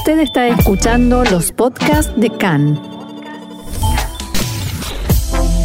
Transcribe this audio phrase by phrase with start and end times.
[0.00, 2.80] Usted está escuchando los podcasts de CAN.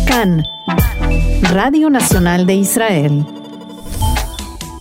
[0.06, 0.44] CAN,
[1.54, 3.26] Radio Nacional de Israel.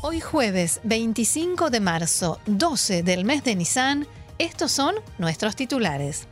[0.03, 6.27] Hoy jueves 25 de marzo, 12 del mes de Nisan, estos son nuestros titulares.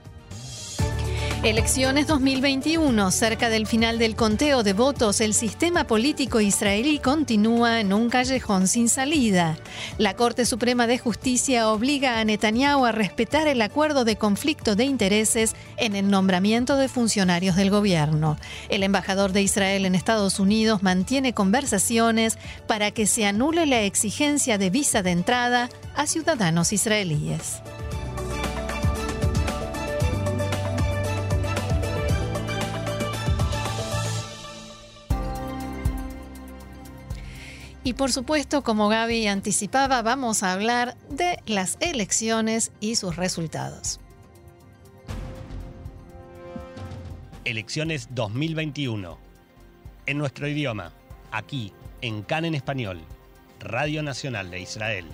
[1.43, 3.11] Elecciones 2021.
[3.11, 8.69] Cerca del final del conteo de votos, el sistema político israelí continúa en un callejón
[8.69, 9.59] sin salida.
[9.99, 14.85] La Corte Suprema de Justicia obliga a Netanyahu a respetar el acuerdo de conflicto de
[14.85, 18.39] intereses en el nombramiento de funcionarios del gobierno.
[18.69, 22.39] El embajador de Israel en Estados Unidos mantiene conversaciones
[22.69, 27.63] para que se anule la exigencia de visa de entrada a ciudadanos israelíes.
[37.85, 43.99] Y por supuesto, como Gaby anticipaba, vamos a hablar de las elecciones y sus resultados.
[47.45, 49.19] Elecciones 2021.
[50.07, 50.93] En nuestro idioma,
[51.33, 53.01] aquí, en CAN en español,
[53.59, 55.07] Radio Nacional de Israel.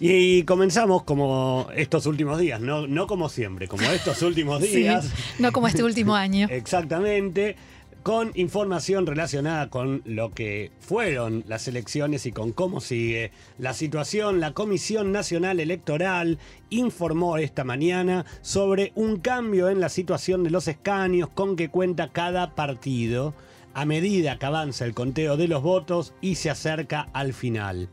[0.00, 5.10] Y comenzamos como estos últimos días, no, no como siempre, como estos últimos días.
[5.38, 6.48] no como este último año.
[6.50, 7.56] Exactamente,
[8.02, 14.40] con información relacionada con lo que fueron las elecciones y con cómo sigue la situación.
[14.40, 16.38] La Comisión Nacional Electoral
[16.70, 22.10] informó esta mañana sobre un cambio en la situación de los escaños con que cuenta
[22.12, 23.32] cada partido
[23.72, 27.88] a medida que avanza el conteo de los votos y se acerca al final.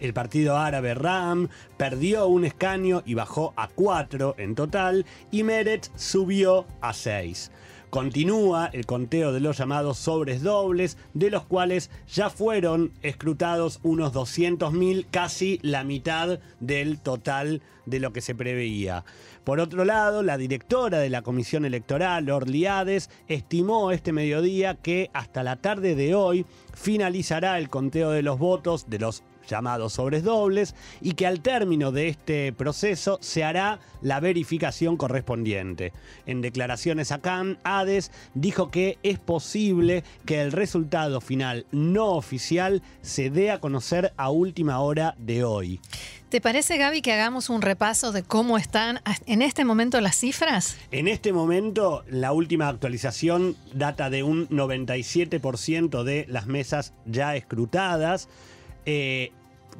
[0.00, 5.90] El partido árabe RAM perdió un escaño y bajó a cuatro en total y Meretz
[5.96, 7.50] subió a seis.
[7.90, 14.12] Continúa el conteo de los llamados sobres dobles, de los cuales ya fueron escrutados unos
[14.12, 19.04] 200.000, casi la mitad del total de lo que se preveía.
[19.44, 25.44] Por otro lado, la directora de la Comisión Electoral, Orliades, estimó este mediodía que hasta
[25.44, 30.74] la tarde de hoy finalizará el conteo de los votos de los llamados sobres dobles
[31.00, 35.92] y que al término de este proceso se hará la verificación correspondiente.
[36.26, 42.82] En declaraciones a Cannes, Hades dijo que es posible que el resultado final no oficial
[43.02, 45.80] se dé a conocer a última hora de hoy.
[46.28, 50.76] ¿Te parece, Gaby, que hagamos un repaso de cómo están en este momento las cifras?
[50.90, 58.28] En este momento, la última actualización data de un 97% de las mesas ya escrutadas.
[58.86, 59.32] Eh,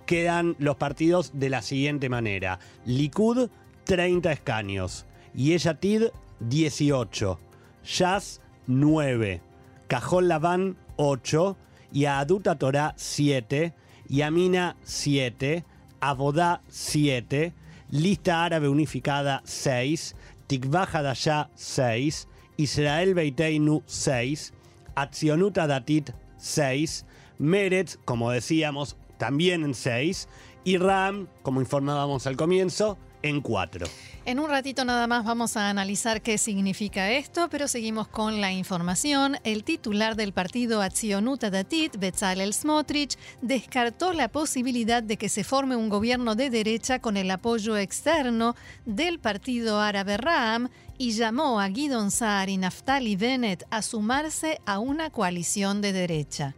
[0.05, 2.59] quedan los partidos de la siguiente manera.
[2.85, 3.51] Likud,
[3.85, 5.07] 30 escaños.
[5.35, 6.05] Yeshatid,
[6.41, 7.39] 18.
[7.85, 9.41] Jazz, 9.
[9.89, 11.57] Cajón Laván, 8.
[11.93, 13.73] Yaduta Torah, 7.
[14.09, 15.65] Yamina, 7.
[16.01, 17.53] Abodá, 7.
[17.91, 20.15] Lista Árabe Unificada, 6.
[20.49, 22.29] Tikvah Hadashah, 6.
[22.57, 24.53] Israel Beiteinu, 6.
[24.95, 27.05] Accionuta Datit, 6.
[27.39, 30.29] Meretz, como decíamos, también en 6.
[30.65, 33.87] Y RAM, como informábamos al comienzo, en 4.
[34.25, 38.53] En un ratito nada más vamos a analizar qué significa esto, pero seguimos con la
[38.53, 39.37] información.
[39.45, 45.77] El titular del partido Atzionuta Datit, Bezalel Smotrich, descartó la posibilidad de que se forme
[45.77, 50.69] un gobierno de derecha con el apoyo externo del partido árabe Ram
[50.99, 56.55] y llamó a Guidon Saar y Naftali Bennett a sumarse a una coalición de derecha.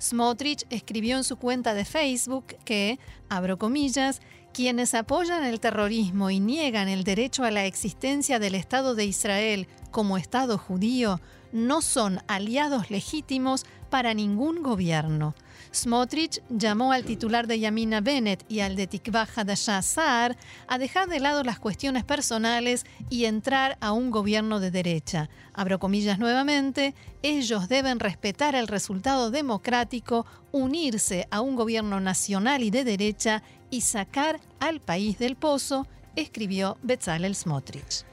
[0.00, 4.20] Smotrich escribió en su cuenta de Facebook que, abro comillas,
[4.52, 9.68] quienes apoyan el terrorismo y niegan el derecho a la existencia del Estado de Israel
[9.90, 11.20] como Estado judío
[11.52, 15.34] no son aliados legítimos para ningún gobierno.
[15.72, 20.36] Smotrich llamó al titular de Yamina Bennett y al de Tikvah Hadashah Saar
[20.66, 25.28] a dejar de lado las cuestiones personales y entrar a un gobierno de derecha.
[25.52, 32.70] Abro comillas nuevamente, ellos deben respetar el resultado democrático, unirse a un gobierno nacional y
[32.70, 35.86] de derecha y sacar al país del pozo,
[36.16, 38.09] escribió Bezalel Smotrich.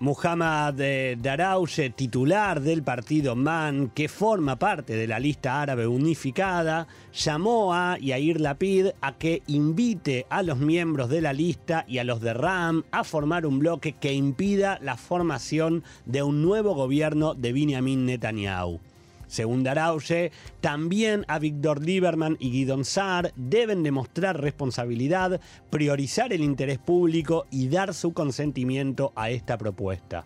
[0.00, 7.74] Muhammad Darawshe, titular del partido MAN, que forma parte de la lista árabe unificada, llamó
[7.74, 12.20] a Yair Lapid a que invite a los miembros de la lista y a los
[12.20, 17.52] de RAM a formar un bloque que impida la formación de un nuevo gobierno de
[17.52, 18.78] Benjamin Netanyahu.
[19.28, 25.40] Según Darauche, también a Víctor Lieberman y Guidon Saar deben demostrar responsabilidad,
[25.70, 30.24] priorizar el interés público y dar su consentimiento a esta propuesta.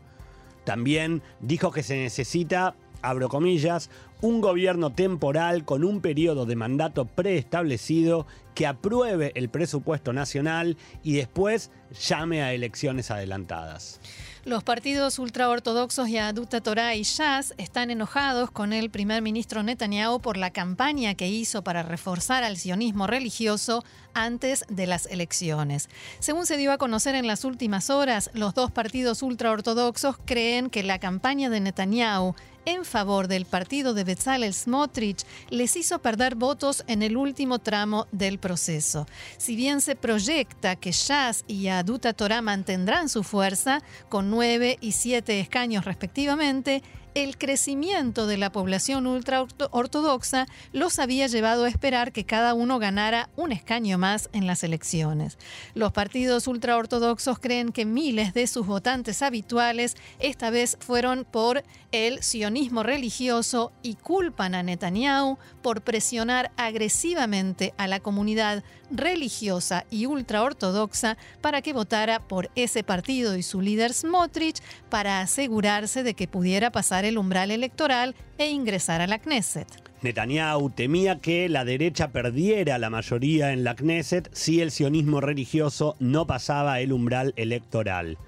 [0.64, 3.90] También dijo que se necesita abro comillas,
[4.20, 11.14] un gobierno temporal con un periodo de mandato preestablecido que apruebe el presupuesto nacional y
[11.14, 11.70] después
[12.08, 14.00] llame a elecciones adelantadas.
[14.44, 20.36] Los partidos ultraortodoxos Yaduta Torah y Shas están enojados con el primer ministro Netanyahu por
[20.36, 23.84] la campaña que hizo para reforzar al sionismo religioso
[24.14, 25.88] antes de las elecciones.
[26.18, 30.82] Según se dio a conocer en las últimas horas, los dos partidos ultraortodoxos creen que
[30.82, 36.84] la campaña de Netanyahu en favor del partido de Bezalel Smotrich les hizo perder votos
[36.86, 39.06] en el último tramo del proceso.
[39.36, 44.92] Si bien se proyecta que Shas y Aduta Torah mantendrán su fuerza con nueve y
[44.92, 46.82] siete escaños respectivamente,
[47.14, 53.28] el crecimiento de la población ultraortodoxa los había llevado a esperar que cada uno ganara
[53.36, 55.38] un escaño más en las elecciones.
[55.74, 62.22] Los partidos ultraortodoxos creen que miles de sus votantes habituales esta vez fueron por el
[62.22, 68.64] sionismo religioso y culpan a Netanyahu por presionar agresivamente a la comunidad
[68.96, 76.02] religiosa y ultraortodoxa para que votara por ese partido y su líder Smotrich para asegurarse
[76.02, 79.68] de que pudiera pasar el umbral electoral e ingresar a la Knesset.
[80.02, 85.96] Netanyahu temía que la derecha perdiera la mayoría en la Knesset si el sionismo religioso
[86.00, 88.18] no pasaba el umbral electoral.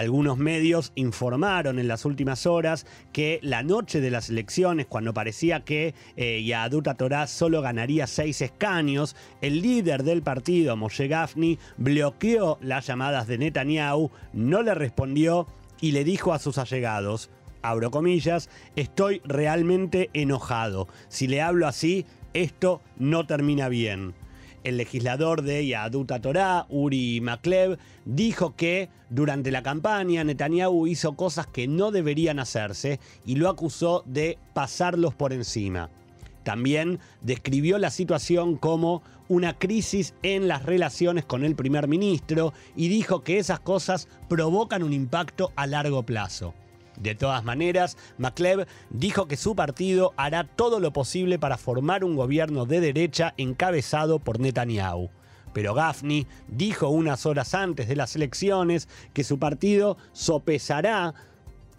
[0.00, 5.60] Algunos medios informaron en las últimas horas que la noche de las elecciones, cuando parecía
[5.60, 12.56] que eh, Yaduta Torah solo ganaría seis escaños, el líder del partido, Moshe Gafni, bloqueó
[12.62, 15.46] las llamadas de Netanyahu, no le respondió
[15.82, 17.28] y le dijo a sus allegados,
[17.60, 20.88] abro comillas, estoy realmente enojado.
[21.10, 24.14] Si le hablo así, esto no termina bien
[24.64, 31.46] el legislador de Yaduta Torah, Uri Maklev, dijo que durante la campaña Netanyahu hizo cosas
[31.46, 35.90] que no deberían hacerse y lo acusó de pasarlos por encima.
[36.42, 42.88] También describió la situación como una crisis en las relaciones con el primer ministro y
[42.88, 46.54] dijo que esas cosas provocan un impacto a largo plazo.
[47.00, 52.14] De todas maneras, McLeod dijo que su partido hará todo lo posible para formar un
[52.14, 55.10] gobierno de derecha encabezado por Netanyahu.
[55.54, 61.14] Pero Gafni dijo unas horas antes de las elecciones que su partido sopesará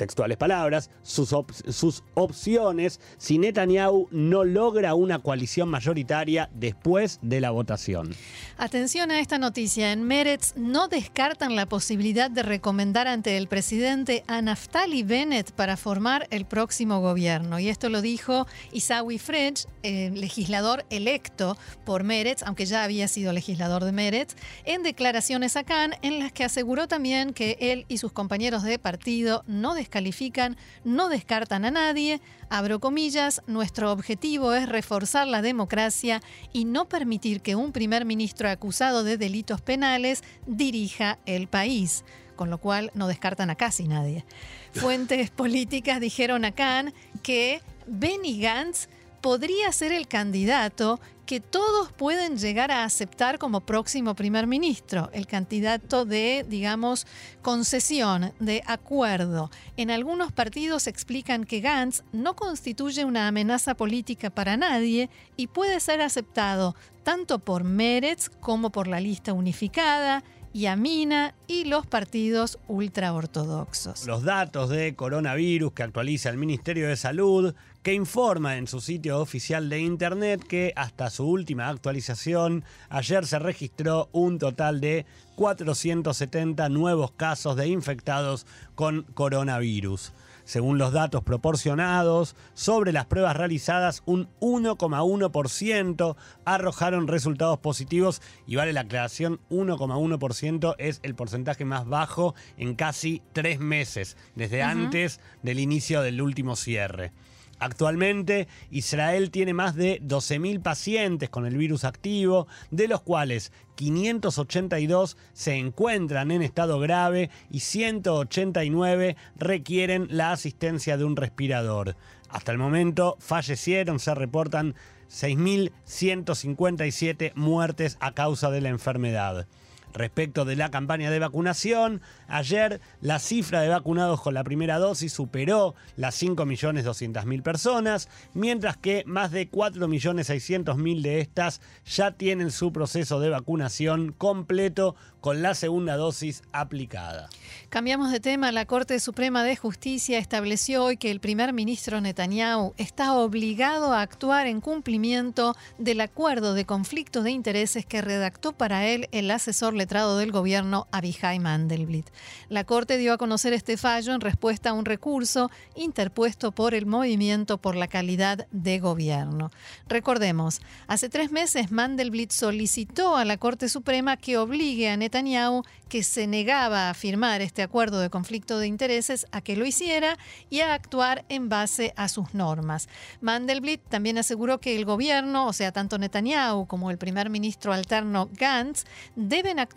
[0.01, 1.29] textuales palabras, sus,
[1.69, 8.15] sus, opciones si Netanyahu no logra una coalición mayoritaria después de la votación.
[8.57, 9.91] Atención a esta noticia.
[9.91, 15.77] En Meretz no descartan la posibilidad de recomendar ante el presidente a Naftali Bennett para
[15.77, 17.59] formar el próximo gobierno.
[17.59, 23.85] Y esto lo dijo Isawi Fredge, legislador electo por Meretz, aunque ya había sido legislador
[23.85, 28.11] de Meretz, en declaraciones a Cannes en las que aseguró también que él y sus
[28.11, 34.67] compañeros de partido no descartan califican, no descartan a nadie, abro comillas, nuestro objetivo es
[34.67, 36.21] reforzar la democracia
[36.51, 42.03] y no permitir que un primer ministro acusado de delitos penales dirija el país,
[42.35, 44.25] con lo cual no descartan a casi nadie.
[44.73, 48.87] Fuentes políticas dijeron a Khan que Benny Gantz
[49.21, 55.27] podría ser el candidato que todos pueden llegar a aceptar como próximo primer ministro, el
[55.27, 57.07] candidato de, digamos,
[57.41, 59.49] concesión, de acuerdo.
[59.77, 65.79] En algunos partidos explican que Gantz no constituye una amenaza política para nadie y puede
[65.79, 74.05] ser aceptado tanto por Meretz como por la lista unificada Yamina y los partidos ultraortodoxos.
[74.05, 77.53] Los datos de coronavirus que actualiza el Ministerio de Salud,
[77.83, 83.39] que informa en su sitio oficial de Internet que hasta su última actualización, ayer se
[83.39, 85.05] registró un total de
[85.35, 90.11] 470 nuevos casos de infectados con coronavirus.
[90.43, 98.73] Según los datos proporcionados, sobre las pruebas realizadas, un 1,1% arrojaron resultados positivos y vale
[98.73, 105.59] la aclaración, 1,1% es el porcentaje más bajo en casi tres meses, desde antes del
[105.59, 107.11] inicio del último cierre.
[107.61, 115.15] Actualmente, Israel tiene más de 12.000 pacientes con el virus activo, de los cuales 582
[115.33, 121.95] se encuentran en estado grave y 189 requieren la asistencia de un respirador.
[122.29, 124.73] Hasta el momento fallecieron, se reportan
[125.11, 129.45] 6.157 muertes a causa de la enfermedad.
[129.93, 132.01] Respecto de la campaña de vacunación.
[132.27, 139.03] Ayer la cifra de vacunados con la primera dosis superó las 5.200.000 personas, mientras que
[139.05, 145.95] más de 4.600.000 de estas ya tienen su proceso de vacunación completo con la segunda
[145.95, 147.29] dosis aplicada.
[147.69, 148.51] Cambiamos de tema.
[148.51, 154.01] La Corte Suprema de Justicia estableció hoy que el primer ministro Netanyahu está obligado a
[154.01, 159.73] actuar en cumplimiento del acuerdo de conflicto de intereses que redactó para él el asesor
[159.85, 162.09] del gobierno Abihai Mandelblit.
[162.49, 166.85] La Corte dio a conocer este fallo en respuesta a un recurso interpuesto por el
[166.85, 169.51] Movimiento por la Calidad de Gobierno.
[169.87, 175.63] Recordemos, hace tres meses Mandelblit solicitó a la Corte Suprema que obligue a Netanyahu Netanyahu,
[175.87, 180.17] que se negaba a firmar este acuerdo de conflicto de intereses, a que lo hiciera
[180.49, 182.87] y a actuar en base a sus normas.
[183.19, 188.29] Mandelblit también aseguró que el gobierno, o sea, tanto Netanyahu como el primer ministro alterno
[188.31, 188.85] Gantz,
[189.17, 189.70] deben actuar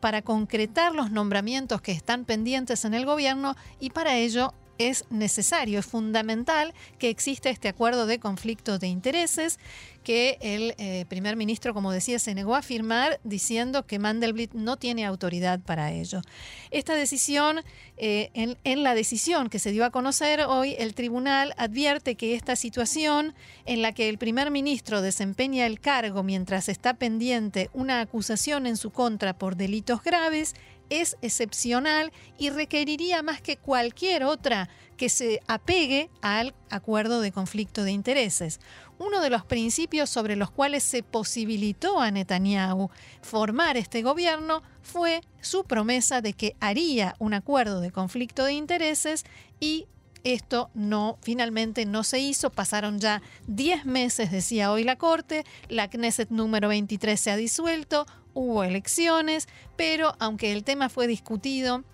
[0.00, 5.78] para concretar los nombramientos que están pendientes en el gobierno y para ello es necesario,
[5.78, 9.58] es fundamental que exista este acuerdo de conflicto de intereses
[10.02, 14.78] que el eh, primer ministro, como decía, se negó a firmar diciendo que Mandelblit no
[14.78, 16.22] tiene autoridad para ello.
[16.70, 17.60] Esta decisión,
[17.98, 22.34] eh, en, en, la decisión que se dio a conocer hoy, el tribunal advierte que
[22.34, 23.34] esta situación
[23.66, 28.78] en la que el primer ministro desempeña el cargo mientras está pendiente una acusación en
[28.78, 30.54] su contra por delitos graves
[30.90, 37.84] es excepcional y requeriría más que cualquier otra que se apegue al acuerdo de conflicto
[37.84, 38.60] de intereses.
[38.98, 42.90] Uno de los principios sobre los cuales se posibilitó a Netanyahu
[43.22, 49.24] formar este gobierno fue su promesa de que haría un acuerdo de conflicto de intereses
[49.58, 49.86] y
[50.24, 52.50] esto no, finalmente no se hizo.
[52.50, 55.44] Pasaron ya 10 meses, decía hoy la Corte.
[55.68, 61.84] La Knesset número 23 se ha disuelto hubo elecciones, pero aunque el tema fue discutido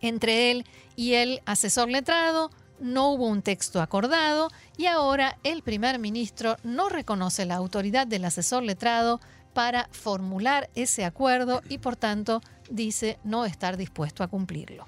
[0.00, 5.98] entre él y el asesor letrado, no hubo un texto acordado y ahora el primer
[5.98, 9.20] ministro no reconoce la autoridad del asesor letrado
[9.54, 14.86] para formular ese acuerdo y por tanto dice no estar dispuesto a cumplirlo.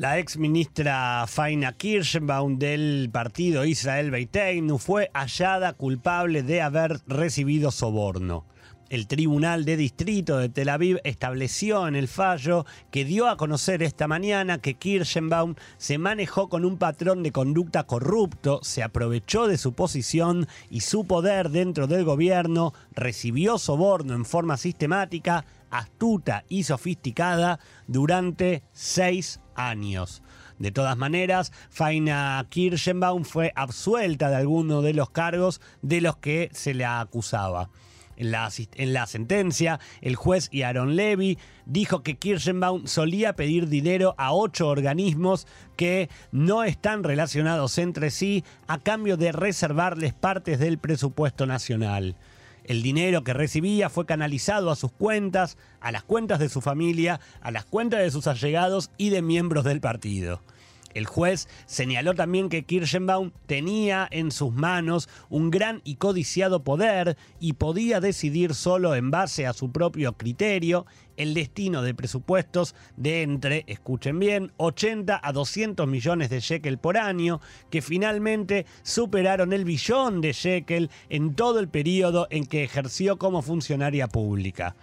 [0.00, 7.70] La ex ministra Faina Kirschenbaum del partido Israel Beiteinu fue hallada culpable de haber recibido
[7.70, 8.46] soborno.
[8.88, 13.82] El Tribunal de Distrito de Tel Aviv estableció en el fallo que dio a conocer
[13.82, 19.58] esta mañana que Kirschenbaum se manejó con un patrón de conducta corrupto, se aprovechó de
[19.58, 26.62] su posición y su poder dentro del gobierno, recibió soborno en forma sistemática, astuta y
[26.62, 30.22] sofisticada durante seis años.
[30.58, 36.50] De todas maneras, Faina Kirschenbaum fue absuelta de alguno de los cargos de los que
[36.52, 37.70] se le acusaba.
[38.20, 44.68] En la, sentencia, el juez Aaron Levy dijo que Kirschenbaum solía pedir dinero a ocho
[44.68, 52.14] organismos que no están relacionados entre sí a cambio de reservarles partes del presupuesto nacional.
[52.70, 57.18] El dinero que recibía fue canalizado a sus cuentas, a las cuentas de su familia,
[57.40, 60.40] a las cuentas de sus allegados y de miembros del partido.
[60.94, 67.16] El juez señaló también que Kirschenbaum tenía en sus manos un gran y codiciado poder
[67.38, 73.22] y podía decidir solo en base a su propio criterio el destino de presupuestos de
[73.22, 79.66] entre, escuchen bien, 80 a 200 millones de shekel por año, que finalmente superaron el
[79.66, 84.76] billón de shekel en todo el periodo en que ejerció como funcionaria pública.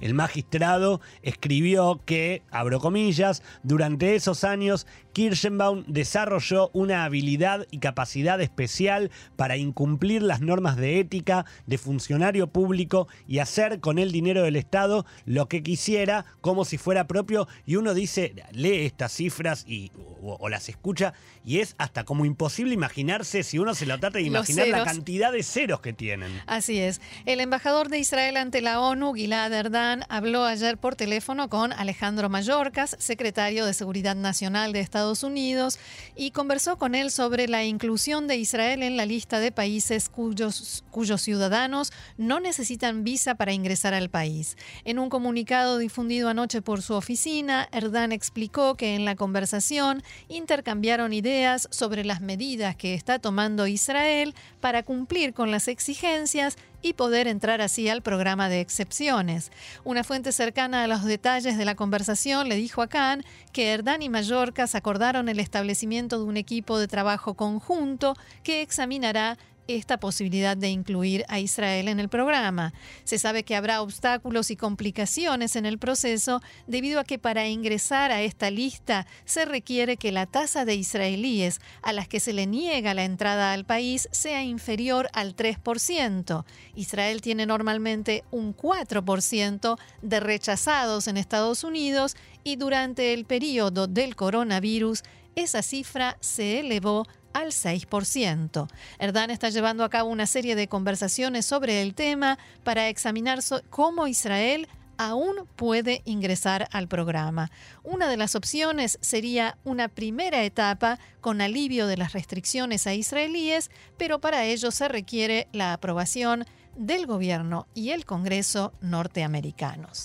[0.00, 8.40] El magistrado escribió que, abro comillas, durante esos años Kirschenbaum desarrolló una habilidad y capacidad
[8.40, 14.42] especial para incumplir las normas de ética de funcionario público y hacer con el dinero
[14.42, 19.64] del Estado lo que quisiera como si fuera propio y uno dice, lee estas cifras
[19.66, 24.18] y, o, las escucha y es hasta como imposible imaginarse si uno se lo trata
[24.18, 26.42] de imaginar la cantidad de ceros que tienen.
[26.46, 27.00] Así es.
[27.24, 32.28] El embajador de Israel ante la ONU, Gilad Erdan, habló ayer por teléfono con Alejandro
[32.28, 35.78] Mayorkas, secretario de Seguridad Nacional de Estados Unidos
[36.16, 40.84] y conversó con él sobre la inclusión de Israel en la lista de países cuyos,
[40.90, 44.56] cuyos ciudadanos no necesitan visa para ingresar al país.
[44.84, 51.12] En un comunicado difundido anoche por su oficina, Erdan explicó que en la conversación intercambiaron
[51.12, 57.26] ideas sobre las medidas que está tomando Israel para cumplir con las exigencias y poder
[57.28, 59.50] entrar así al programa de excepciones.
[59.84, 64.02] Una fuente cercana a los detalles de la conversación le dijo a Khan que Erdán
[64.02, 70.56] y Mallorca acordaron el establecimiento de un equipo de trabajo conjunto que examinará esta posibilidad
[70.56, 72.72] de incluir a Israel en el programa.
[73.04, 78.12] Se sabe que habrá obstáculos y complicaciones en el proceso debido a que para ingresar
[78.12, 82.46] a esta lista se requiere que la tasa de israelíes a las que se le
[82.46, 86.44] niega la entrada al país sea inferior al 3%.
[86.74, 94.16] Israel tiene normalmente un 4% de rechazados en Estados Unidos y durante el periodo del
[94.16, 95.02] coronavirus
[95.34, 98.68] esa cifra se elevó al 6%.
[98.98, 104.06] Erdán está llevando a cabo una serie de conversaciones sobre el tema para examinar cómo
[104.06, 107.50] Israel aún puede ingresar al programa.
[107.82, 113.70] Una de las opciones sería una primera etapa con alivio de las restricciones a israelíes,
[113.98, 116.44] pero para ello se requiere la aprobación
[116.76, 120.02] del gobierno y el Congreso norteamericanos.